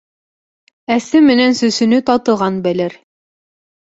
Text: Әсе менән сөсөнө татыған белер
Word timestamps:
Әсе 0.95 1.19
менән 1.27 1.53
сөсөнө 1.59 2.01
татыған 2.09 2.57
белер 2.69 2.99